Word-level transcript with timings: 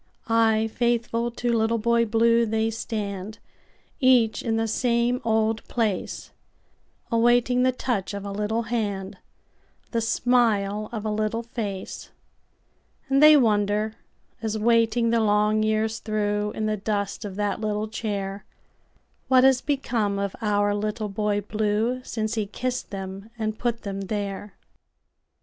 Ay, 0.27 0.67
faithful 0.73 1.29
to 1.29 1.53
Little 1.53 1.77
Boy 1.77 2.05
Blue 2.05 2.43
they 2.43 2.71
stand, 2.71 3.37
Each 3.99 4.41
in 4.41 4.55
the 4.57 4.67
same 4.67 5.21
old 5.23 5.63
place, 5.65 6.31
Awaiting 7.11 7.61
the 7.61 7.71
touch 7.71 8.15
of 8.15 8.25
a 8.25 8.31
little 8.31 8.63
hand, 8.63 9.19
The 9.91 10.01
smile 10.01 10.89
of 10.91 11.05
a 11.05 11.11
little 11.11 11.43
face; 11.43 12.09
And 13.09 13.21
they 13.21 13.37
wonder, 13.37 13.93
as 14.41 14.57
waiting 14.57 15.11
the 15.11 15.19
long 15.19 15.61
years 15.61 16.01
throughIn 16.01 16.65
the 16.65 16.77
dust 16.77 17.23
of 17.23 17.35
that 17.35 17.61
little 17.61 17.87
chair, 17.87 18.43
What 19.27 19.43
has 19.43 19.61
become 19.61 20.17
of 20.17 20.35
our 20.41 20.73
Little 20.73 21.09
Boy 21.09 21.41
Blue, 21.41 22.01
Since 22.03 22.33
he 22.33 22.47
kissed 22.47 22.89
them 22.89 23.29
and 23.37 23.59
put 23.59 23.83
them 23.83 24.01
there. 24.01 24.55